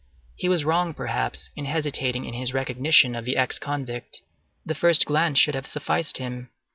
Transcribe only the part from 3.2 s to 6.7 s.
the exconvict. The first glance should have sufficed him.